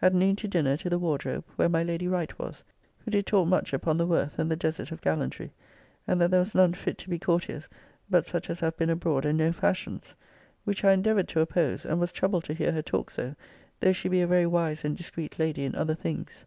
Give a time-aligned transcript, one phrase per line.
[0.00, 2.64] At noon to dinner to the Wardrobe; where my Lady Wright was,
[3.00, 5.52] who did talk much upon the worth and the desert of gallantry;
[6.06, 7.68] and that there was none fit to be courtiers,
[8.08, 10.14] but such as have been abroad and know fashions.
[10.64, 13.34] Which I endeavoured to oppose; and was troubled to hear her talk so,
[13.80, 16.46] though she be a very wise and discreet lady in other things.